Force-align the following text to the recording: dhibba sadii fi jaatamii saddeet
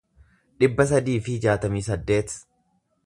dhibba 0.63 0.87
sadii 0.91 1.19
fi 1.27 1.37
jaatamii 1.45 1.83
saddeet 1.91 2.35